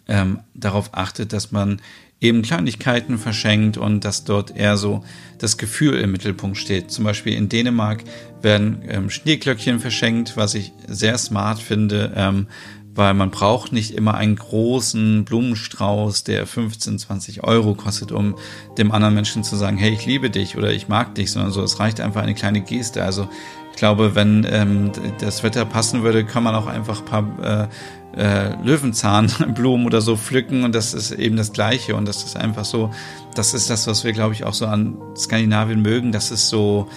[0.08, 1.82] ähm, darauf achtet, dass man
[2.24, 5.04] eben Kleinigkeiten verschenkt und dass dort eher so
[5.38, 6.90] das Gefühl im Mittelpunkt steht.
[6.90, 8.04] Zum Beispiel in Dänemark
[8.42, 12.48] werden ähm, Schneeglöckchen verschenkt, was ich sehr smart finde, ähm,
[12.96, 18.36] weil man braucht nicht immer einen großen Blumenstrauß, der 15, 20 Euro kostet, um
[18.78, 21.62] dem anderen Menschen zu sagen, hey, ich liebe dich oder ich mag dich, sondern so,
[21.64, 23.04] es reicht einfach eine kleine Geste.
[23.04, 23.28] Also
[23.72, 27.68] ich glaube, wenn ähm, das Wetter passen würde, kann man auch einfach ein paar äh,
[28.16, 32.66] äh, Löwenzahnblumen oder so pflücken und das ist eben das Gleiche und das ist einfach
[32.66, 32.92] so,
[33.36, 36.88] das ist das, was wir glaube ich auch so an Skandinavien mögen, dass es so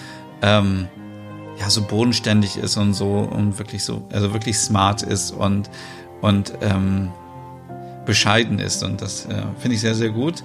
[0.41, 0.87] ähm,
[1.59, 5.69] ja so bodenständig ist und so und wirklich so, also wirklich smart ist und
[6.21, 7.11] und ähm,
[8.07, 10.43] bescheiden ist und das äh, finde ich sehr sehr gut.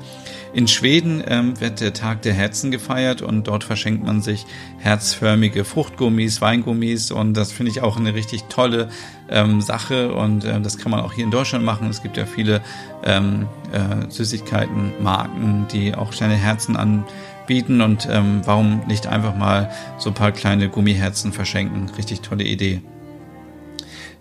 [0.52, 4.44] In Schweden ähm, wird der Tag der Herzen gefeiert und dort verschenkt man sich
[4.78, 8.90] herzförmige Fruchtgummis, Weingummis und das finde ich auch eine richtig tolle
[9.30, 11.88] ähm, Sache und äh, das kann man auch hier in Deutschland machen.
[11.88, 12.60] Es gibt ja viele
[13.04, 20.10] ähm, äh, Süßigkeitenmarken, die auch kleine Herzen anbieten und ähm, warum nicht einfach mal so
[20.10, 21.90] ein paar kleine Gummiherzen verschenken?
[21.96, 22.82] Richtig tolle Idee.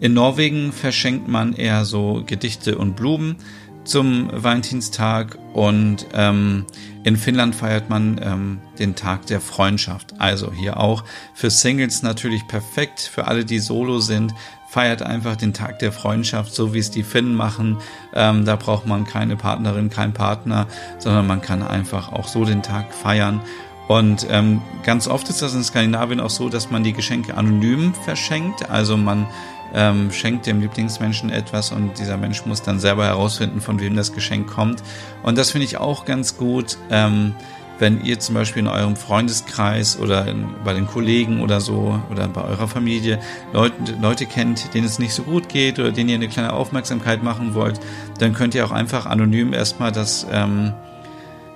[0.01, 3.35] In Norwegen verschenkt man eher so Gedichte und Blumen
[3.83, 6.65] zum Valentinstag und ähm,
[7.03, 10.15] in Finnland feiert man ähm, den Tag der Freundschaft.
[10.17, 11.03] Also hier auch
[11.35, 14.33] für Singles natürlich perfekt, für alle, die solo sind,
[14.69, 17.77] feiert einfach den Tag der Freundschaft, so wie es die Finnen machen.
[18.15, 20.65] Ähm, da braucht man keine Partnerin, keinen Partner,
[20.97, 23.39] sondern man kann einfach auch so den Tag feiern.
[23.87, 27.93] Und ähm, ganz oft ist das in Skandinavien auch so, dass man die Geschenke anonym
[27.93, 28.69] verschenkt.
[28.69, 29.27] Also man
[29.73, 34.13] ähm, schenkt dem Lieblingsmenschen etwas und dieser Mensch muss dann selber herausfinden, von wem das
[34.13, 34.83] Geschenk kommt.
[35.23, 37.33] Und das finde ich auch ganz gut, ähm,
[37.81, 42.27] wenn ihr zum Beispiel in eurem Freundeskreis oder in, bei den Kollegen oder so oder
[42.27, 43.19] bei eurer Familie
[43.53, 47.23] Leute, Leute kennt, denen es nicht so gut geht oder denen ihr eine kleine Aufmerksamkeit
[47.23, 47.79] machen wollt,
[48.19, 50.73] dann könnt ihr auch einfach anonym erstmal das ähm,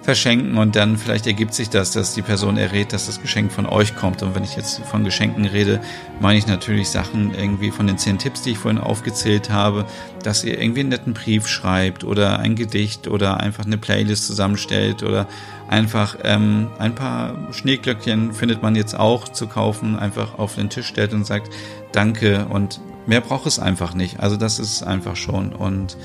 [0.05, 3.65] verschenken und dann vielleicht ergibt sich das, dass die Person errät, dass das Geschenk von
[3.65, 4.21] euch kommt.
[4.21, 5.81] Und wenn ich jetzt von Geschenken rede,
[6.19, 9.85] meine ich natürlich Sachen irgendwie von den zehn Tipps, die ich vorhin aufgezählt habe,
[10.23, 15.01] dass ihr irgendwie einen netten Brief schreibt oder ein Gedicht oder einfach eine Playlist zusammenstellt
[15.01, 15.27] oder
[15.67, 20.87] einfach ähm, ein paar Schneeglöckchen findet man jetzt auch zu kaufen, einfach auf den Tisch
[20.87, 21.49] stellt und sagt
[21.91, 24.19] Danke und mehr braucht es einfach nicht.
[24.19, 25.97] Also das ist einfach schon und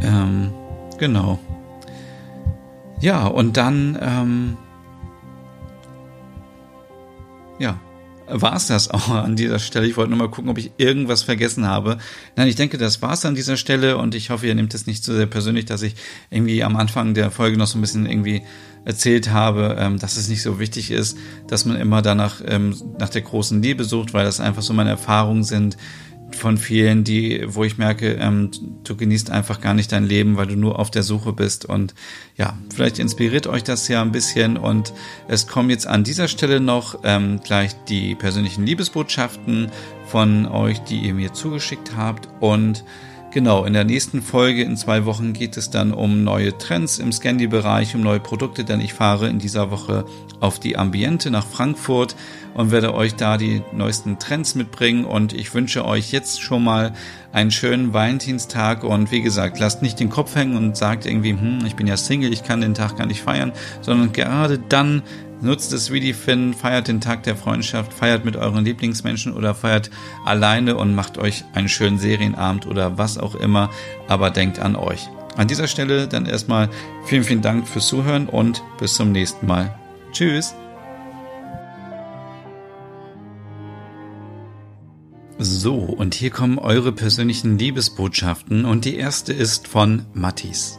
[0.00, 0.52] ähm,
[0.98, 1.40] genau.
[3.00, 4.56] Ja, und dann, ähm,
[7.58, 7.78] ja,
[8.26, 9.86] war es das auch an dieser Stelle.
[9.86, 11.98] Ich wollte nur mal gucken, ob ich irgendwas vergessen habe.
[12.36, 14.86] Nein, ich denke, das war es an dieser Stelle und ich hoffe, ihr nehmt es
[14.86, 15.94] nicht so sehr persönlich, dass ich
[16.30, 18.42] irgendwie am Anfang der Folge noch so ein bisschen irgendwie
[18.84, 23.08] erzählt habe, ähm, dass es nicht so wichtig ist, dass man immer danach ähm, nach
[23.08, 25.76] der großen Liebe sucht, weil das einfach so meine Erfahrungen sind,
[26.34, 28.50] von vielen, die, wo ich merke, ähm,
[28.84, 31.64] du genießt einfach gar nicht dein Leben, weil du nur auf der Suche bist.
[31.64, 31.94] Und
[32.36, 34.56] ja, vielleicht inspiriert euch das ja ein bisschen.
[34.56, 34.92] Und
[35.28, 39.70] es kommen jetzt an dieser Stelle noch ähm, gleich die persönlichen Liebesbotschaften
[40.06, 42.28] von euch, die ihr mir zugeschickt habt.
[42.40, 42.84] Und
[43.34, 47.10] Genau, in der nächsten Folge in zwei Wochen geht es dann um neue Trends im
[47.10, 50.04] Scandi-Bereich, um neue Produkte, denn ich fahre in dieser Woche
[50.38, 52.14] auf die Ambiente nach Frankfurt
[52.54, 56.92] und werde euch da die neuesten Trends mitbringen und ich wünsche euch jetzt schon mal
[57.32, 61.66] einen schönen Valentinstag und wie gesagt, lasst nicht den Kopf hängen und sagt irgendwie, hm,
[61.66, 65.02] ich bin ja Single, ich kann den Tag gar nicht feiern, sondern gerade dann
[65.40, 69.54] nutzt es wie die Finn, feiert den Tag der Freundschaft, feiert mit euren Lieblingsmenschen oder
[69.54, 69.90] feiert
[70.24, 73.70] alleine und macht euch einen schönen Serienabend oder was auch immer,
[74.08, 75.08] aber denkt an euch.
[75.36, 76.70] An dieser Stelle dann erstmal
[77.06, 79.74] vielen, vielen Dank fürs Zuhören und bis zum nächsten Mal.
[80.12, 80.54] Tschüss!
[85.38, 90.78] So, und hier kommen eure persönlichen Liebesbotschaften und die erste ist von Mattis.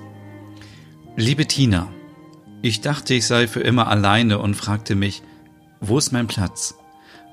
[1.17, 1.89] Liebe Tina,
[2.65, 5.21] ich dachte, ich sei für immer alleine und fragte mich,
[5.81, 6.73] wo ist mein Platz?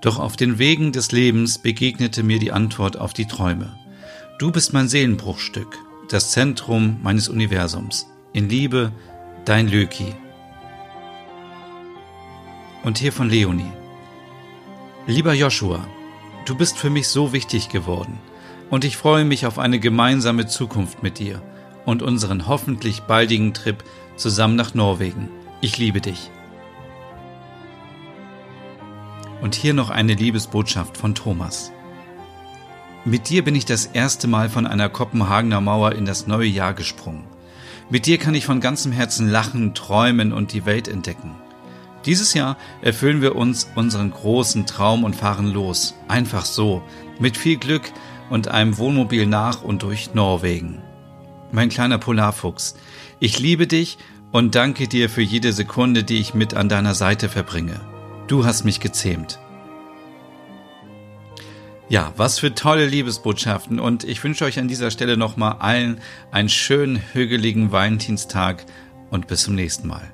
[0.03, 3.75] Doch auf den Wegen des Lebens begegnete mir die Antwort auf die Träume.
[4.39, 5.79] Du bist mein Seelenbruchstück,
[6.11, 8.09] das Zentrum meines Universums.
[8.35, 8.93] In Liebe,
[9.47, 10.15] dein Löki.
[12.83, 13.73] Und hier von Leonie.
[15.07, 15.89] Lieber Joshua,
[16.45, 18.19] du bist für mich so wichtig geworden
[18.69, 21.41] und ich freue mich auf eine gemeinsame Zukunft mit dir
[21.87, 23.83] und unseren hoffentlich baldigen Trip
[24.17, 25.29] zusammen nach Norwegen.
[25.61, 26.31] Ich liebe dich.
[29.41, 31.73] Und hier noch eine Liebesbotschaft von Thomas.
[33.05, 36.73] Mit dir bin ich das erste Mal von einer Kopenhagener Mauer in das neue Jahr
[36.73, 37.25] gesprungen.
[37.91, 41.35] Mit dir kann ich von ganzem Herzen lachen, träumen und die Welt entdecken.
[42.07, 45.95] Dieses Jahr erfüllen wir uns unseren großen Traum und fahren los.
[46.09, 46.83] Einfach so.
[47.19, 47.93] Mit viel Glück
[48.31, 50.83] und einem Wohnmobil nach und durch Norwegen.
[51.53, 52.77] Mein kleiner Polarfuchs,
[53.23, 53.99] ich liebe dich
[54.33, 57.81] und danke dir für jede Sekunde, die ich mit an deiner Seite verbringe.
[58.27, 59.39] Du hast mich gezähmt.
[61.89, 66.01] Ja, was für tolle Liebesbotschaften und ich wünsche euch an dieser Stelle nochmal allen
[66.33, 68.65] einen schönen, hügeligen Valentinstag
[69.11, 70.13] und bis zum nächsten Mal.